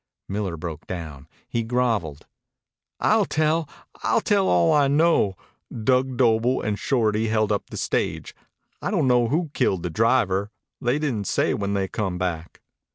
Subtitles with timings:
[0.27, 1.27] Miller broke down.
[1.47, 2.25] He groveled.
[2.99, 3.69] "I'll tell.
[4.01, 5.37] I'll tell all I know.
[5.71, 8.33] Dug Doble and Shorty held up the stage.
[8.81, 10.49] I don' know who killed the driver.
[10.81, 12.61] They didn't say when they come back."